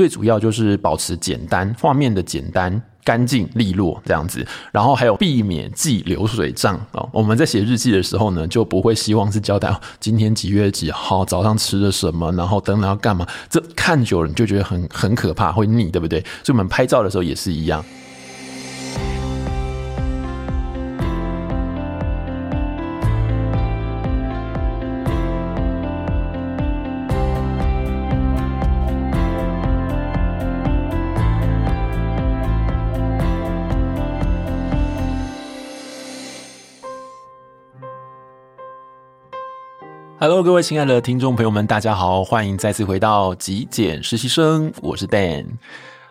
[0.00, 2.80] 最主要就是保持简单，画面的简单。
[3.02, 7.06] 干净利落这样子，然后还有避免记流水账哦。
[7.12, 13.26] 我们在写日记的时候呢，就不会希望是交代今天几月几号早上吃了什么，然后等等要干嘛。
[13.48, 16.20] 这看久了你就觉得很很可怕，会腻，对不对？
[16.42, 17.84] 所以我们拍照的时候也是一样。
[40.30, 45.44] Hello，各位亲爱的听众朋友们，大家好，欢迎再次回到极简实习生，我是 Dan。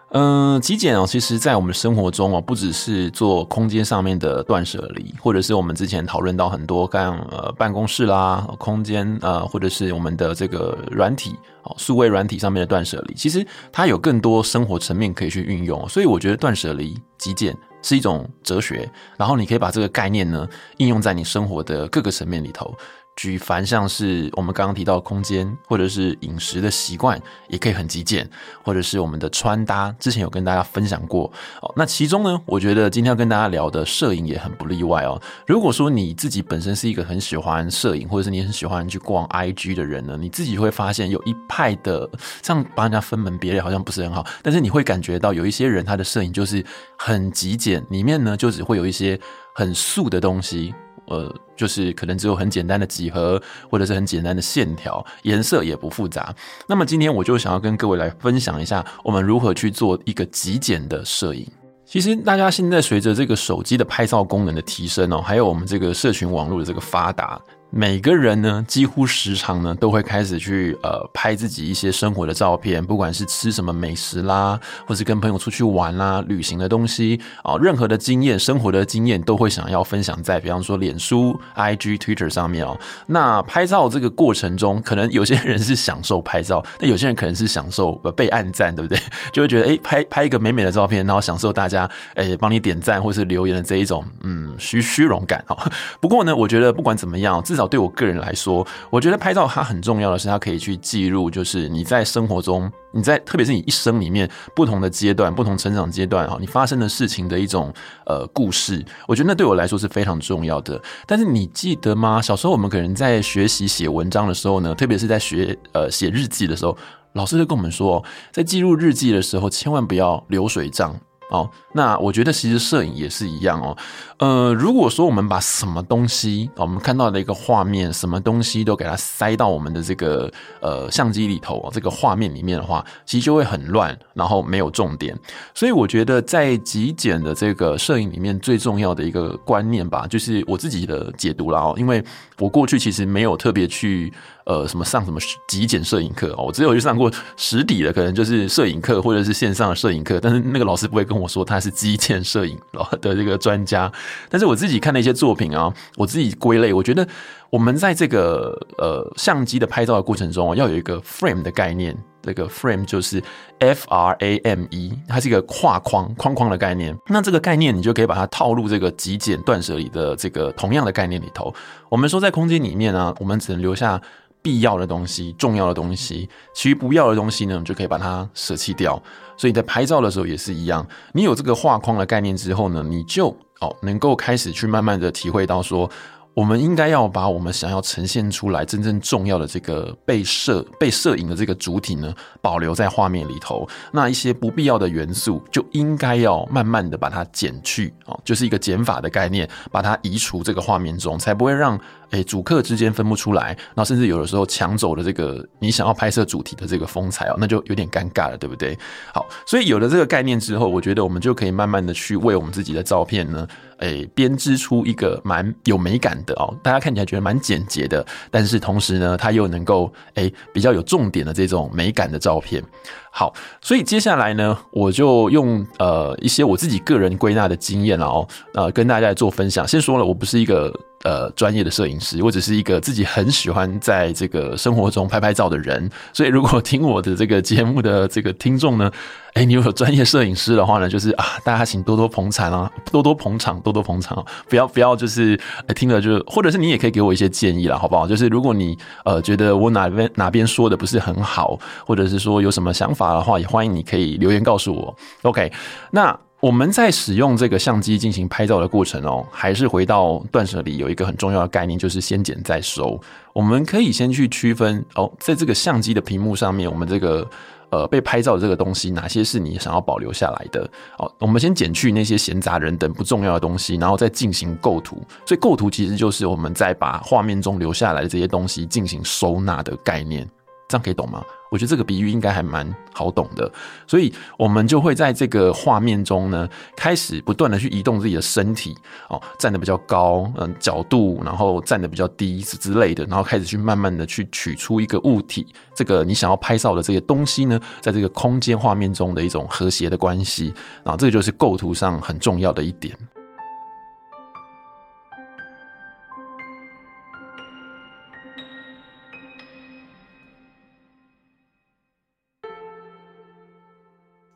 [0.09, 22.75] 嗯、极简哦，其实在我们生活中哦，不只是做空间上面的断舍离，或者是我们之前讨论到很多干呃办公室啦、空间呃，或者是我们的这个软体哦，数位软体上面的断舍离，其实它有更多生活层面可以去运用，所以我觉得断舍离极简是一种哲学，然后你可以把这个概念呢应用在你生活的各个层面里头。
[23.19, 28.25] 举凡像是我们刚刚提到空间，或者是饮食的习惯，也可以很极简，
[28.63, 31.29] 或者是我们的穿搭，之前有跟大家分享过。
[31.61, 35.21] 哦，那其中呢，我觉得今天要跟大家聊的摄影也很不例外哦。
[35.45, 42.09] 如果说你自己本身是一个很喜欢摄影，或者是你很喜欢去逛 IG 的人呢，你自己会发现有一派的，
[42.41, 46.65] 这样帮人家分门别类好像不是很好，但是你会感觉到有一些人他的摄影就是
[46.97, 49.19] 很极简，里面呢就只会有一些
[49.53, 50.73] 很素的东西。
[51.09, 56.33] 呃，就是可能只有很简单的几何，或者是很简单的线条，颜色也不复杂。
[56.67, 61.45] 那么今天我就想要跟各位来分享一下，我们如何去做一个极简的摄影。
[61.83, 67.41] 其实大家现在随着这个手机的拍照功能的提升哦，还有我们这个社群网络的这个发达。
[67.71, 82.75] 每个人呢，几乎时常呢，都会开始去呃拍自己一些生活的照片，不管是吃什么美食啦，或是跟朋友出去玩啦、旅行的东西啊、任何的经验、生活的经验，都会想要分享在，比方说脸书、IG、Twitter 上面哦。
[83.05, 88.99] 那拍照这个过程中，可能有些人是享受拍照，那有些人可能是享受被按赞，对不对？
[89.31, 95.71] 就会觉得哎，拍拍一个美美的照片，然后享受大家哎帮你点赞或是留言的这一种嗯虚虚荣感哦。
[96.01, 107.73] 不过呢，我觉得不管怎么样，至少少对我个人来说，我觉得拍照它很重要的是，它可以去记录，就是你在生活中，你在特别是你一生里面不同的阶段、不同成长阶段哈，你发生的事情的一种
[108.05, 108.83] 呃故事。
[109.07, 110.81] 我觉得那对我来说是非常重要的。
[111.05, 112.21] 但是你记得吗？
[112.21, 116.77] 小时候我们可能在学习写文章的时候呢，特别是在学呃写日记的时候，
[117.13, 120.95] 老师就跟我们说，在记录日记的时候，千万不要流水账。
[121.29, 123.77] 哦，那我觉得其实摄影也是一样哦。
[124.17, 135.17] 呃，如果说我们把什么东西，我们看到的一个画面，什么东西都给它塞到我们的这个呃相机里头，这个画面里面的话，其实就会很乱，然后没有重点。
[135.53, 141.75] 所以我觉得在极简的这个摄影里面，最重要的一个观念吧，就是我自己的解读啦哦。
[141.77, 142.03] 因为
[142.39, 144.11] 我过去其实没有特别去。
[144.49, 146.45] 呃，什么上什么极简摄影课哦？
[146.47, 152.57] 我只有去上过实体的，可能就是摄影课或者是线上的摄影课，但是那个老师不会跟我说他是极简摄影
[152.99, 153.91] 的这个专家。
[154.27, 157.07] 但是我自己看的一些作品啊， 我自己归类，我觉得
[157.51, 161.95] 我们在这个呃相机的拍照的过程中，要有一个 frame 的概念。
[162.23, 163.23] 这个 frame 就是
[163.59, 166.97] F R A M E，它是一个画框框框的概念。
[167.07, 171.53] 那这个概念你就可以把它套入这个极简断舍离的这个同样的概念里头。
[171.87, 174.01] 我们说在空间里面呢，我们只能留下。
[174.41, 179.01] 必要的东西、重要的东西，其余不要的东西呢，就可以把它舍弃掉。
[179.37, 183.29] 所以在拍照的时候也是一样，你有这个画框的概念之后呢，你就
[183.59, 185.89] 哦能够开始去慢慢的体会到说。
[186.33, 193.67] 我们应该要把我们想要呈现出来真正重要的这个被摄被摄影的这个主体呢，保留在画面里头。
[193.91, 201.77] 那一些不必要的元素，就应该要慢慢的把它减去哦，就是一个减法的概念，把它移除这个画面中，才不会让
[202.11, 208.77] 诶主客之间分不出来，然后甚至有的时候抢走了这个你想要拍摄主题的这个风采哦，那就有点尴尬了，对不对？
[209.13, 213.45] 好，所以有了这个概念之后，我觉得我们就可以慢慢的去为我们自己的照片呢。
[213.79, 222.63] 诶，编织出一个蛮有美感的哦，大家看起来觉得蛮简洁的，但是同时呢，它又能够诶比较有重点的这种美感的照片。
[223.11, 229.67] 好，所以接下来呢，我就用呃一些我自己个人归纳的经验了哦，呃，跟大家来做分享。
[229.67, 230.71] 先说了，我不是一个
[231.03, 235.89] 呃专业的摄影师，我只是一个自己很喜欢在这个生活中拍拍照的人。
[236.13, 238.91] 所以，如果听我的这个节目的这个听众呢，
[239.33, 245.39] 哎，你有专业摄影师的话呢，就是啊，大家请多多捧场啊，多多捧场，多多捧场，不要不要就是
[245.75, 248.07] 听了就，或者是你也可以给我一些建议啦，好不好？
[248.07, 254.95] 就是如果你呃觉得我哪边哪边说的不是很好，或者是说有什么想法的话，也欢迎你可以留言告诉我。
[255.21, 255.51] OK，
[255.91, 262.99] 那我们在使用这个相机进行拍照的过程哦，还是回到断舍离有一个很重要的概念，就是先剪再收。
[263.33, 267.27] 我们可以先去区分哦，在这个相机的屏幕上面，我们这个。
[267.71, 270.67] 呃，被拍照的这个东西，哪些是你想要保留下来的？
[270.97, 274.99] 好，我们先减去那些闲杂人等不重要的东西，然后再进行构图。
[275.23, 280.27] 所以构图其实就是我们在把画面中留下来的这些东西进行收纳的概念。
[280.67, 281.23] 这样可以懂吗？
[281.49, 283.51] 我觉得这个比喻应该还蛮好懂的，
[283.87, 288.77] 所以我们就会在这个画面中呢，开始不断的去移动自己的身体，
[289.09, 300.53] 哦，站得比较高，嗯，角度，然后站得比较低之类的，然后开始去慢慢的去取出一个物体，这个你想要拍照的这些东西呢，在这个空间画面中的一种和谐的关系，
[300.83, 302.95] 啊，这个就是构图上很重要的一点。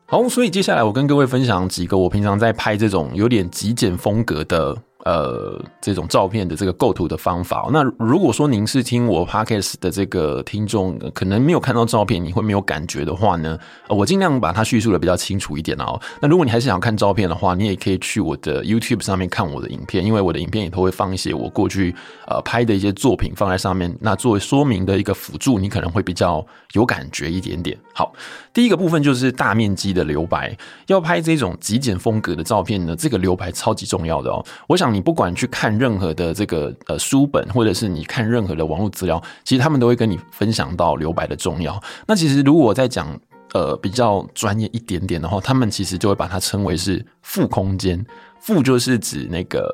[0.06, 4.76] 好，所以接下来我跟各位分享几个我平常在拍这种有点极简风格的。
[5.04, 7.68] 呃，这种照片的这个构图的方法。
[7.70, 16.00] 那如果说您是听我 Podcast 的这个听众，可能没有看到照片，你会没有感觉的话呢，我尽量把它叙述的比较清楚一点哦。
[16.22, 21.94] 那如果你还是想看照片的话，你也可以去我的 YouTube 上面看我的影片，因为我的影片里头会放一些我过去
[22.26, 26.42] 呃拍的一些作品放在上面，那作为说明的一个辅助，你可能会比较
[26.72, 27.78] 有感觉一点点。
[27.92, 28.10] 好，
[28.54, 34.42] 第一个部分就是大面积的留白，要拍这种极简风格的照片呢，这个留白超级重要的哦。
[34.66, 34.93] 我想。
[34.94, 41.82] 你不管去看任何的这个呃书本，或者是你看任何的网络资料，其实他们都会跟你分享到留白的重要。
[42.06, 43.18] 那其实如果我在讲
[43.52, 48.06] 呃比较专业一点点的话，他们其实就会把它称为是负空间。
[48.40, 49.68] 负就是指那个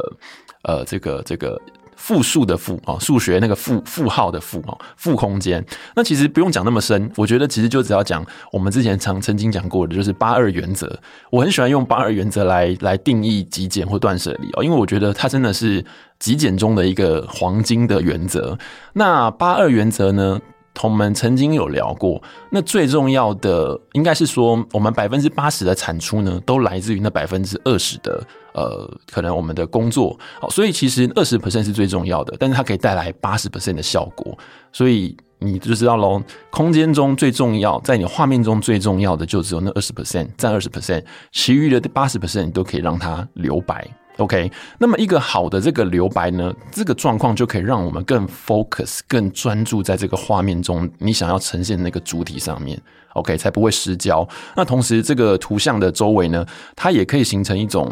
[0.63, 1.61] 呃这个这个。
[2.01, 5.63] 复数的负啊，数学那个负负号的负啊，负空间。
[5.95, 10.99] 那其实不用讲那么深，我觉得其实就只要讲我们之前曾曾经讲过的，就是八二原则。
[11.31, 15.85] 我很喜欢用八二原则来来定义极简或断舍离哦，因为我觉得它真的是
[16.19, 18.59] 极简中的一个黄金的原则。
[18.95, 20.41] 那八二原则呢，
[20.83, 22.21] 我们曾经有聊过。
[22.51, 28.27] 那最重要的应该是说，我们百分之八十的产出呢，都来自于那百分之二十的。
[28.53, 34.37] 呃，可能我们的工作，好，所以其实二十 percent 是最重要的，但是它可以带来八十 percent 的效果，
[34.73, 36.23] 所以你就知道喽。
[36.51, 43.89] 空间中最重要，在你画面中最重要的就只有那二十 percent，占二十 percent，其余的八十 percent 你都可以让它留白。
[44.19, 52.79] OK，那么一个好的这个留白呢，这个状况就可以让我们更 focus、更专注在这个画面中你想要呈现那个主体上面。
[53.15, 54.29] OK，才不会失焦。
[54.55, 56.45] 那同时，这个图像的周围呢，
[56.77, 57.91] 它也可以形成一种。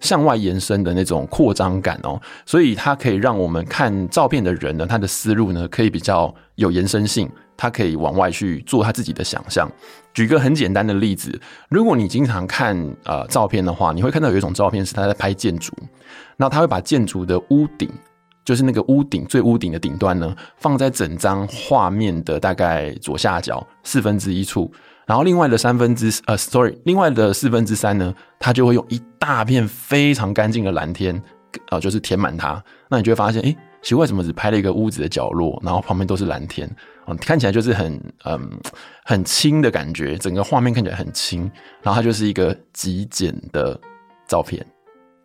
[0.00, 9.70] 向外延伸的那种扩张感哦，所以它可以让我们看照片的人呢，他的思路呢可以比较有延伸性，他可以往外去做他自己的想象。
[10.14, 15.72] 举个很简单的例子，如果你经常看呃照片的话，你会看到有一种照片是他在拍建筑，
[16.36, 17.88] 那他会把建筑的屋顶，
[18.48, 24.72] 就是那个屋顶最屋顶的顶端呢，放在整张画面的大概左下角四分之一处。
[25.04, 31.22] 然后另外的三分之呃，sorry，另外的四分之三呢，它就会用一大片非常干净的蓝天，
[31.68, 32.64] 呃，就是填满它。
[32.88, 36.66] 那你就会发现，诶，奇怪，怎么只拍了一个屋子的角落，然后旁边都是蓝天，
[37.06, 38.50] 嗯，看起来就是很嗯
[39.04, 41.42] 很轻的感觉，整个画面看起来很轻，
[41.82, 43.78] 然后它就是一个极简的
[44.26, 44.64] 照片。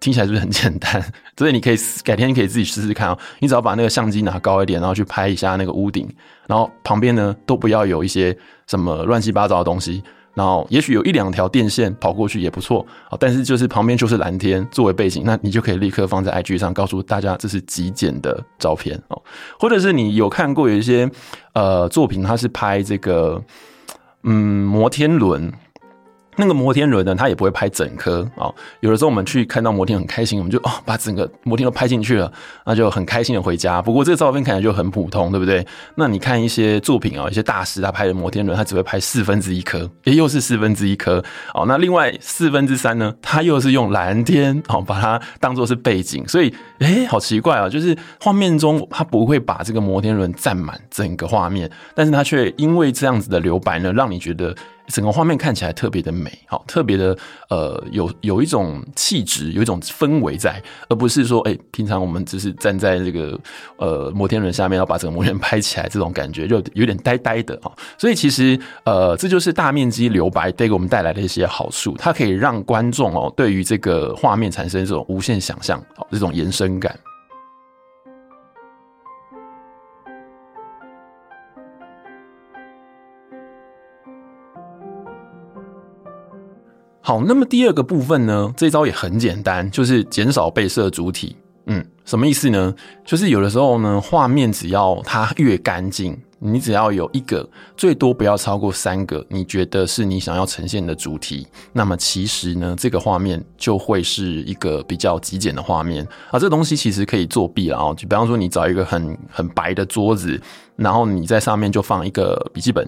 [0.04, 1.02] 听起来是不是很简单？
[1.38, 3.18] 所以你可以改天可以自己试试看哦。
[3.40, 6.06] 你只要把那个相机拿高一点，然后去拍一下那个屋顶，
[6.46, 12.86] 然后旁边呢都不要有一些什么乱七八糟的东西，然后也许有一两条电线跑过去也不错。
[13.18, 19.22] 但是就是旁边就是蓝天作为背景，那你就可以立刻放在 IG 上告诉大家这是极简的照片哦。
[19.58, 21.10] 或者是你有看过有一些
[21.54, 23.42] 呃作品，它是拍这个
[24.24, 25.50] 嗯摩天轮。
[26.36, 28.52] 那个摩天轮呢，它也不会拍整颗啊。
[28.80, 32.32] 有的时候我们去看到摩天很开心，我们就哦把整个摩天都拍进去了，
[32.66, 33.82] 那就很开心的回家。
[33.82, 35.66] 不过这个照片看起来就很普通，对不对？
[35.96, 41.24] 那你看一些作品啊，一些大师他拍的摩天轮，他只会拍四分之一颗，也又是四分之一颗。
[41.54, 54.56] 哦，那另外四分之三呢，他又是用蓝天哦把它当做是背景，所以诶好奇怪啊，就是画面中他不会把这个摩天轮占满整个画面，但是他却因为这样子的留白呢，让你觉得。
[54.88, 57.18] 整个画面看起来特别的美，好，特别的
[57.50, 63.40] 呃，有有一种气质，有一种氛围在，而不是说，哎、平常我们只是站在这个
[63.78, 67.72] 呃摩天轮下面，要把整个摩天轮拍起来，这种感觉就有点呆呆的啊。
[67.98, 77.00] 所以其实呃，这就是大面积留白带给我们带来的一些好处，它可以让观众哦，对于这个画面产生这种无限想象，好，这种延伸感。
[87.06, 91.36] 好，那么第二个部分呢，这招也很简单，就是减少被摄主体。
[91.66, 92.74] 嗯，什么意思呢？
[93.04, 97.48] 就是有的时候呢，画面只要它越干净，你只要有一个，
[97.78, 106.38] 最多不要超过三个，你觉得是你想要呈现的主题，那么其实呢，这个画面就会是一个比较极简的画面啊。
[106.38, 110.40] 这东西其实可以作弊了啊，就比方说你找一个很很白的桌子，
[110.76, 112.88] 然后你在上面就放一个笔记本，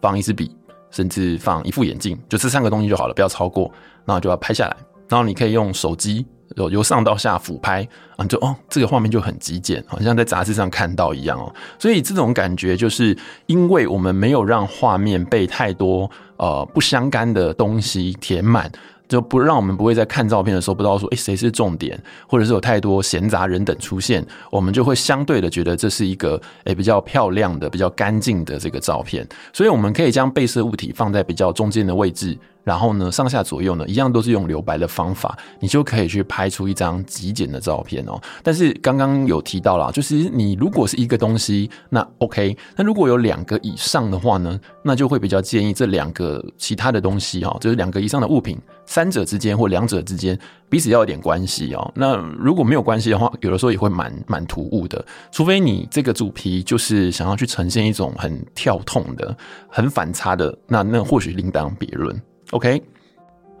[0.00, 0.54] 放一支笔。
[0.88, 3.70] 甚至放一副眼镜，就这三个东西就好了，不要超过。
[4.06, 4.76] 然后就要拍下来，
[5.08, 7.86] 然后你可以用手机由由上到下俯拍
[8.16, 11.52] 啊，就哦，这个画面就很极简，好像在杂志上看到一样哦。
[11.78, 18.70] 所以这种感觉就是因为我们没有让画面被太多呃不相干的东西填满。
[19.08, 29.26] 就不让我们不会在看照片的时候不知道说，诶，谁是重点，或者是有太多闲杂人等出现，我们就会相对的觉得这是一个诶比较漂亮的、比较干净的这个照片。
[29.52, 32.36] 所以我们可以将被摄物体放在比较中间的位置。
[32.64, 38.20] 然后呢，上下左右呢，一样都是用留白的方法，你就可以去拍出一张极简的照片哦。
[38.42, 42.56] 但是刚刚有提到了，就是你如果是一个东西，那 OK。
[42.74, 50.38] 那如果有两个以上的话呢，那就会比较建议这两个其他的东西哈，就是两个以上的物品，三者之间或两者之间
[50.68, 51.92] 彼此要有点关系哦。
[51.94, 55.04] 那如果没有关系的话，有的时候也会蛮蛮突兀的。
[55.30, 59.36] 除非你这个主题就是想要去呈现一种很跳痛的、
[59.68, 62.22] 很反差的，那那或许另当别论。
[62.52, 62.80] OK，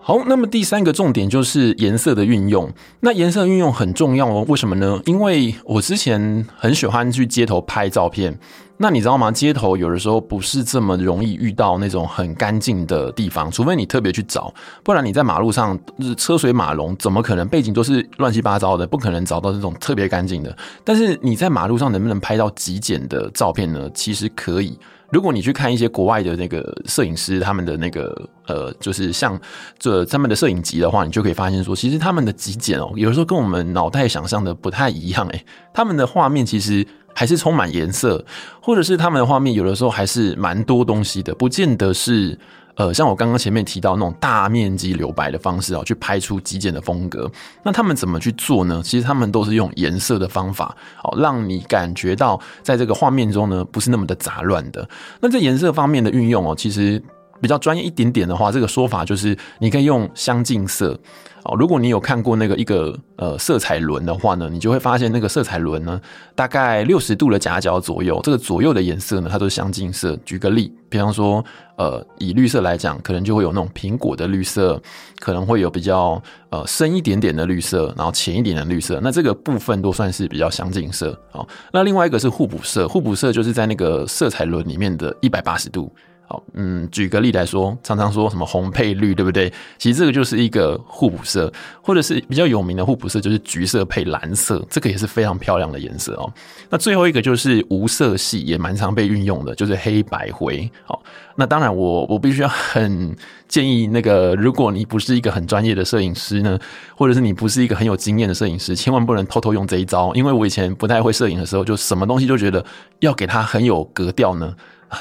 [0.06, 2.72] 好，那么第三个重点就是颜色的运用。
[3.00, 5.02] 那颜色运用很重要哦，为什么呢？
[5.04, 8.38] 因为我之前很喜欢去街头拍照片。
[8.76, 9.32] 那你知道吗？
[9.32, 18.86] 街头有的时候不是这么容易遇到那种很干净的地方，除非你特别去找，不然你在马路上是车水马龙，怎么可能背景都是乱七八糟的？
[18.86, 20.56] 不可能找到这种特别干净的。
[20.84, 23.90] 但是你在马路上能不能拍到极简的照片呢？
[23.92, 24.78] 其实可以。
[25.10, 29.38] 如果你去看一些国外的那个摄影师，他们的那个呃，就是像
[29.78, 38.24] 这他们的摄影集的话，你就可以发现说，其实他们的极简哦，有的时候跟我们脑袋想象的不太一样诶，他们的画面其实还是充满颜色，
[38.60, 42.38] 或者是他们的画面有的时候还是蛮多东西的，不见得是。
[42.76, 47.30] 呃，像我刚刚前面提到那种大面积留白的方式啊，去拍出极简的风格。
[47.62, 48.80] 那他们怎么去做呢？
[48.84, 54.88] 其实他们都是用颜色的方法，哦，让你感觉到在这个画面中呢，不是那么的杂乱的。
[55.20, 57.02] 那在颜色方面的运用哦，其实
[57.40, 60.98] 比较专业一点点的话，这个说法就是你可以用相近色。
[61.44, 66.00] 哦，如果你有看过那个一个呃色彩轮的话呢，你就会发现那个色彩轮呢，
[66.34, 70.18] 大概六十度的夹角左右，这个左右的颜色呢，它都是相近色。
[70.24, 71.44] 举个例，比方说，
[71.76, 74.82] 呃，以绿色来讲，可能就会有那种苹果的绿色，
[75.20, 81.16] 可能会有比较呃深一点点的绿色，然后浅一点的绿色，那这个部分都算是比较相近色。
[81.30, 85.94] 哦，那另外一个是互补色，互补色就是在那个色彩轮里面的一百八十度。
[86.28, 89.48] 好，嗯，举个例来说，常常说什么红配绿，对不对？
[89.78, 96.28] 其实这个就是一个互补色，或者是比较有名的互补色，就是橘色配蓝色，这个也是非常漂亮的颜色哦。
[96.68, 100.68] 那最后一个就是无色系，也蛮常被运用的，就是黑白灰。
[100.84, 101.00] 好，
[101.36, 103.14] 那当然我我必须要很
[103.46, 106.58] 建议那个，如果你不是一个很专业的摄影师呢，
[106.96, 112.64] 或者是你不是一个很有经验的摄影师，千万不能偷偷用这一招，因为我以前不太会摄影的时候，就什么东西就觉得
[112.98, 114.52] 要给它很有格调呢。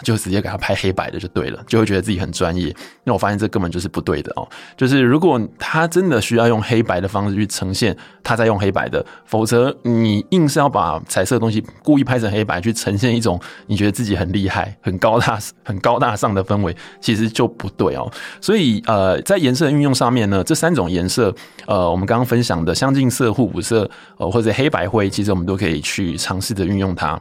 [0.03, 2.75] 就直接给他拍黑白的就对了，就会觉得自己很专业。
[3.03, 4.47] 那我发现这根本就是不对的哦。
[4.75, 18.11] 就是如果他真的需要用黑白的方式去呈现，他在用黑白的，否则你硬是要把彩色的东西故意拍成黑白去呈现一种你觉得自己很厉害、很高大、 很高大上的氛围，其实就不对哦。
[18.41, 21.33] 所以呃，在颜色运用上面呢，这三种颜色，
[21.67, 27.19] 呃，我们刚刚分享的相近色、互补色，呃，或者黑白灰，其实我们都可以去尝试着运用它。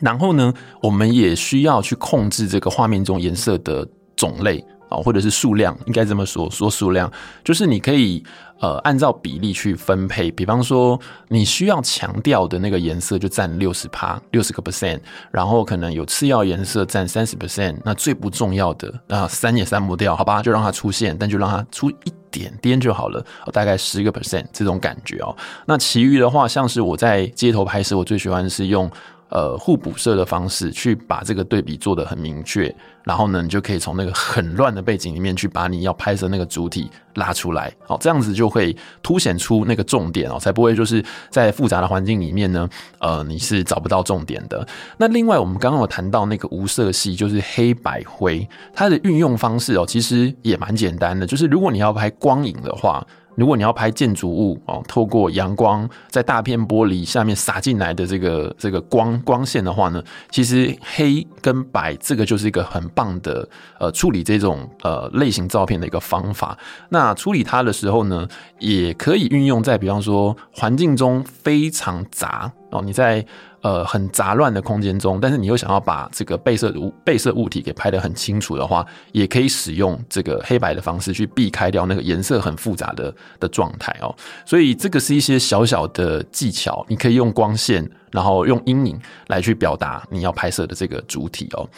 [0.00, 3.86] 然后呢，我们也需要去控制这个画面中颜色的
[4.16, 7.10] 种类啊，或者是数量，应该这么说，说数量
[7.44, 8.22] 就是你可以
[8.60, 10.30] 呃按照比例去分配。
[10.30, 14.98] 比方说，你需要强调的那个颜色就占六十趴，六十个 percent，
[15.30, 25.36] 然后可能有次要颜色占三十 percent，那最不重要的啊删也删不掉，好吧，就让它出现，但就让它出一点点就好了，大概十个 percent 这种感觉哦。
[25.66, 28.90] 那其余的话，像是我在街头拍摄，我最喜欢是用。
[29.28, 42.68] 呃互补色的方式去把这个对比做得很明确，然后呢，你就可以从那个很乱的背景里面去把你要拍摄那个主体拉出来，好，这样子就会凸显出那个重点哦，才不会就是在复杂的环境里面呢，
[42.98, 44.66] 呃，你是找不到重点的。
[44.96, 53.06] 那另外，我们刚刚有谈到那个无色系，就是黑白灰，它的运用方式哦，其实也蛮简单的，就是如果你要拍光影的话。
[53.38, 66.58] 如果你要拍建筑物哦，透过阳光在大片玻璃下面洒进来的这个这个光光线的话呢，其实黑跟白这个就是一个很棒的呃处理这种呃类型照片的一个方法。
[66.88, 68.26] 那处理它的时候呢，
[68.58, 73.24] 也可以运用在比方说环境中非常杂哦，你在。
[73.60, 84.14] 呃，很杂乱的空间中，但是你又想要把这个被摄物被摄物体给拍得很清楚的话，也可以使用这个黑白的方式去避开掉那个颜色很复杂的的状态哦。
[84.46, 88.96] 所以这个是一些小小的技巧，你可以用光线，然后用阴影
[89.26, 91.68] 来去表达你要拍摄的这个主体哦。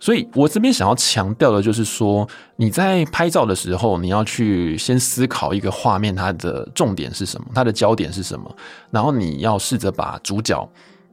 [0.00, 8.52] 所以我这边想要强调的就是说，你在拍照的时候，你要去先思考一个画面它的重点是什么，它的焦点是什么，
[8.90, 10.68] 然后你要试着把主角。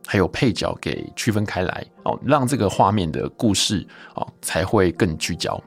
[0.05, 3.85] 还有配角给区分开来哦，让这个画面的故事
[4.15, 5.59] 哦才会更聚焦。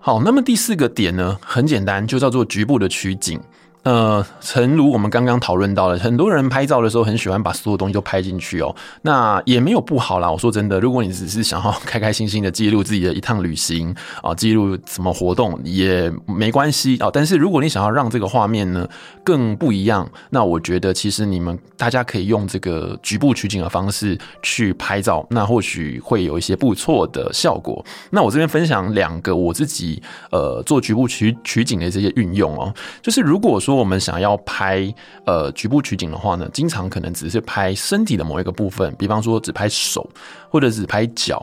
[0.00, 3.40] 好，那么第四个点呢，很简单，就叫做局部的取景。
[3.84, 8.72] 呃，诚如我们刚刚讨论到了，很多人拍照的时候很喜欢把所有东西都拍进去哦。
[9.02, 10.30] 那也没有不好啦。
[10.30, 17.10] 我说真的，如果你只是想要开开心心的记录自己的一趟旅行啊，记录什么活动也没关系啊。
[17.12, 18.88] 但是如果你想要让这个画面呢
[19.24, 27.84] 更不一样，那我觉得其实你们大家可以用这个局部取景的方式去拍照，那或许会有一些不错的效果。
[28.10, 32.72] 那我这边分享两个我自己呃做局部取取景的这些运用哦，
[33.02, 33.71] 就是如果说。
[33.72, 40.06] 如果我们想要拍呃局部取景的话呢，经常可能只是拍身体的某一个部分，比方说只拍手
[40.50, 41.42] 或者只拍脚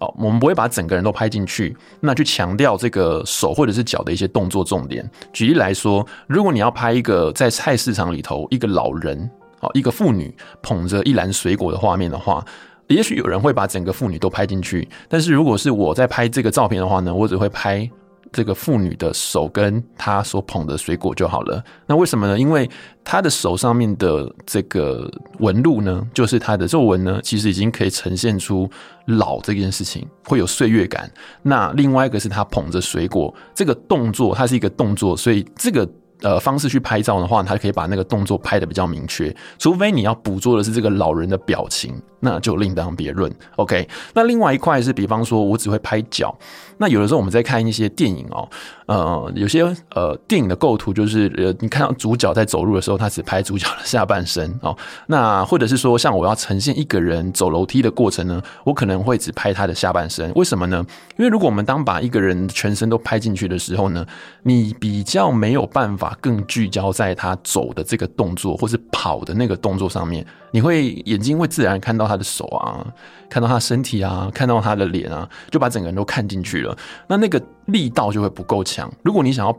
[0.00, 5.08] 哦，我们不会把整个人都拍进去，那去强调这个手或者是脚的一些动作重点。
[5.32, 9.30] 举例来说，如果你要拍一个在菜市场里头一个老人
[9.60, 12.44] 哦，一个妇女捧着一篮水果的画面的话，
[12.88, 17.88] 也许有人会把整个妇女都拍进去，但是如果是我在拍这个照片的话呢，我只会拍。
[18.32, 21.62] 这个妇女的手跟她所捧的水果就好了。
[21.86, 22.38] 那为什么呢？
[22.38, 22.68] 因为
[23.02, 28.68] 她的手上面的这个纹路呢，就是她的皱纹呢，其实已经可以呈现出
[29.06, 31.10] 老这件事情，会有岁月感。
[31.42, 35.88] 那另外一个是她捧着水果这个动作，它是一个动作，所以这个。
[36.20, 39.32] 呃，方式去拍照的话，它可以把那个动作拍得比较明确。
[39.56, 43.32] 除非你要捕捉的是这个老人的表情，那就另当别论。
[43.56, 46.36] OK，那另外一块是，比方说我只会拍脚。
[46.80, 48.48] 那有的时候我们在看一些电影哦，
[48.86, 54.76] 呃，有些呃电影的构图就是，呃，你看到主角在走路的时候，他只拍主角的下半身哦。
[55.06, 60.32] 那或者是说，像我要呈现一个人走楼梯的过程呢，我可能会只拍他的下半身。
[60.34, 60.84] 为什么呢？
[61.16, 64.06] 因为如果我们当把一个人全身都拍进去的时候呢，
[64.44, 66.08] 你比较没有办法。
[66.20, 72.86] 更聚焦在他走的这个动作，或是跑的那个动作上面，你会眼睛会自然看到他的手啊，
[73.28, 76.76] 看到他身体啊，看到他的脸啊，就把整个人都看进去了。
[77.06, 78.90] 那那个力道就会不够强。
[79.02, 79.52] 如果你想要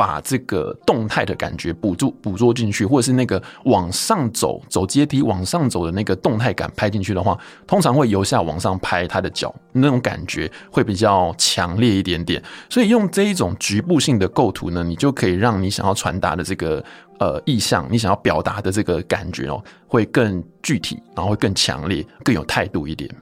[0.00, 12.42] 把这个动态的感觉捕捉捕捉进去，或者是那个往上走走阶梯往上走的那个动态感拍进去的话，通常会由下往上拍他的脚，那种感觉会比较强烈一点点。
[12.70, 16.82] 所以用这一种局部性的构图呢，你就可以让你想要传达的这个
[17.18, 23.14] 呃意象，你想要表达的这个感觉哦，会更具体，然后会更强烈，更有态度一点。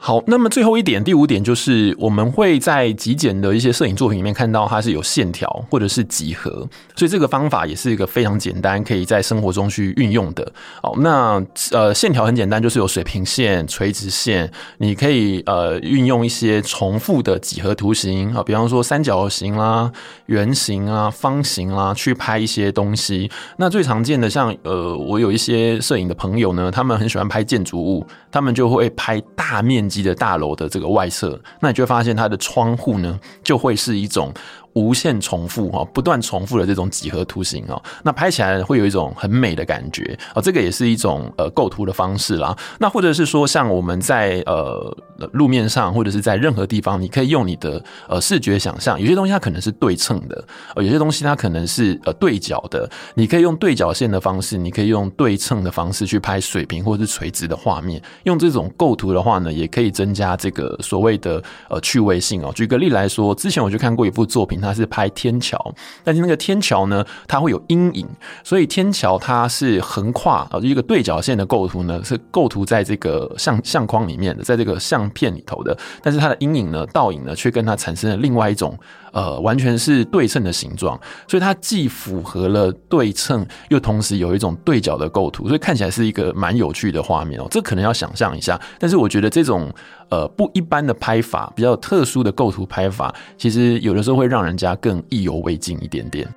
[0.00, 6.50] 好，那么最后一点，第五点就是我们会在极简的一些摄影作品里面看到它是有线条或者是几何，
[6.94, 10.52] 所以这个方法也是一个非常简单，可以在生活中去运用的。
[10.80, 19.90] 好，那呃线条很简单，就是有水平线、垂直线，你可以呃运用一些重复的几何图形啊，比方说三角形啦、
[20.26, 23.28] 圆形啊、方形啦，去拍一些东西。
[23.56, 34.32] 那最常见的像呃，我有一些摄影的朋友呢，他们很喜欢拍建筑物，他们就会拍大面积的大楼的这个外侧，那你就会发现它的窗户呢，就会是一种。
[34.78, 40.40] 无限重复哈，不断重复的这种几何图形哦，那拍起来会有一种很美的感觉哦。
[40.40, 42.56] 这个也是一种呃构图的方式啦。
[42.78, 44.96] 那或者是说，像我们在呃
[45.32, 50.44] 路面上或者是在任何地方，你可以用你的呃视觉想象，有些东西它可能是对称的，
[50.76, 52.88] 有些东西它可能是呃对角的。
[53.14, 58.00] 你可以用对角线的方式，你可以用对称的方式去拍水平或者是垂直的画面。
[58.24, 62.52] 用这种构图的话呢，也可以增加这个所谓的呃趣味性哦。
[62.54, 64.58] 举个例来说，之前我就看过一部作品。
[64.60, 68.06] 它它是拍天桥，但是那个天桥呢，它会有阴影，
[68.44, 78.78] 所以天桥它是横跨啊，一个对角线的构图呢，是构图在这个相相框里面的，在这个相片里头的，但是它的阴影呢、倒影呢，却跟它产生了另外一种。
[79.10, 87.46] 呃，完全是对称的形状，所以它既符合了对称，又同时有一种对角的构图，所以看起来是一个蛮有趣的画面哦。
[87.50, 89.72] 这可能要想象一下，但是我觉得这种
[90.10, 96.28] 呃不一般的拍法，比较特殊的构图拍法，其实有的时候会让人家更意犹未尽一点点。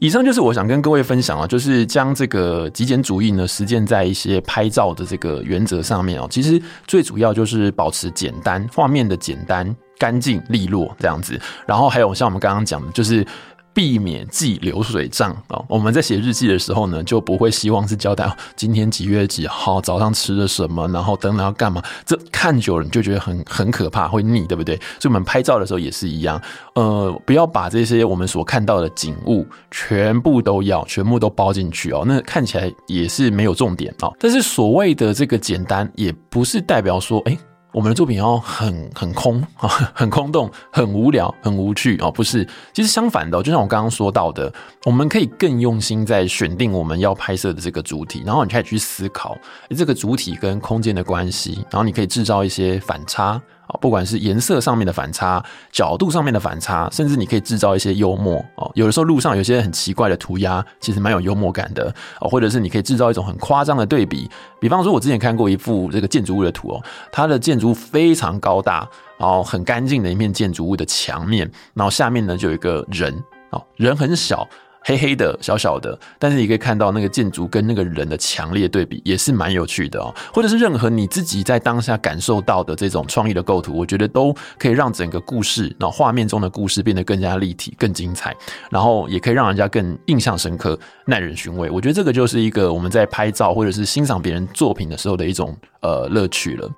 [0.00, 6.26] 以上就是我想跟各位分享啊，就是将这个极简主义呢实践在一些拍照的这个原则上面哦。
[6.30, 9.74] 其实最主要就是保持简单，画面的简单、
[10.04, 11.40] 干净利落这样子。
[11.66, 13.26] 然后还有像我们刚刚讲的，就是。
[13.74, 15.64] 避免记流水账哦。
[15.68, 21.82] 我们在写日记的时候呢，就不会希望是交代今天几月几号早上吃了什么，然后等等要干嘛。
[22.06, 24.76] 这看久了你就觉得很很可怕，会腻，对不对？
[25.00, 26.40] 所以我们拍照的时候也是一样，
[26.76, 32.04] 呃，不要把这些我们所看到的景物全部都要，全部都包进去哦。
[32.06, 34.14] 那看起来也是没有重点哦。
[34.20, 37.36] 但是所谓的这个简单，也不是代表说，哎。
[37.74, 44.52] 我们的作品要很很空啊， 很空洞，很无聊，很无趣哦，不是，其实相反的，就像我刚刚说到的，
[44.84, 49.36] 我们可以更用心在选定我们要拍摄的这个主体，然后你开始去思考
[49.76, 53.42] 这个主体跟空间的关系，然后你可以制造一些反差。
[53.66, 58.70] 啊不管是颜色上面的反差，角度上面的反差，甚至你可以制造一些幽默哦。
[58.74, 62.28] 有的时候路上有些很奇怪的涂鸦，其实蛮有幽默感的哦。
[62.28, 73.14] 或者是你可以制造一种很夸张的对比，比方说，我之前看过一幅这个建筑物的图哦，它的建筑非常高大，然后很干净的一面建筑物的墙面，然后下面呢就有一个人
[73.50, 74.46] 哦，人很小。
[74.84, 80.14] 黑黑的、小小的，但是你可以看到那个建筑跟那个人的强烈对比，也是蛮有趣的哦。
[80.32, 88.36] 或者是任何你自己在当下感受到的这种创意的构图，我觉得都可以让整个故事，然后画面中的故事变得更加立体、更精彩，
[88.70, 91.70] 然后也可以让人家更印象深刻、耐人寻味。
[91.70, 96.70] 我觉得这个就是一个我们在拍照或者是欣赏别人作品的时候的一种呃乐趣了。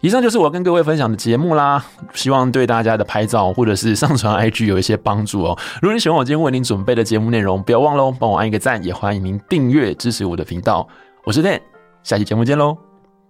[0.00, 5.58] 以上就是我跟各位分享的节目啦，希望对大家的拍照或者是上传 IG 有一些帮助哦。
[5.80, 10.86] 如果你喜欢我今天为您准备的节目内容，不要忘喽帮我按一个赞，也欢迎您订阅支持我的频道。
[11.24, 11.60] 我是 Dan，
[12.02, 12.76] 下期节目见喽，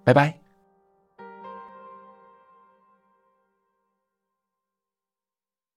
[0.05, 0.46] 拜拜。